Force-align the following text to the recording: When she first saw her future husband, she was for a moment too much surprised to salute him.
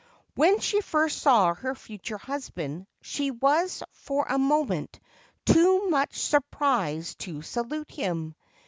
When 0.33 0.59
she 0.61 0.81
first 0.81 1.19
saw 1.19 1.53
her 1.53 1.75
future 1.75 2.17
husband, 2.17 2.87
she 3.01 3.29
was 3.29 3.83
for 3.91 4.25
a 4.27 4.39
moment 4.39 4.99
too 5.45 5.91
much 5.91 6.19
surprised 6.19 7.19
to 7.19 7.43
salute 7.43 7.91
him. 7.91 8.33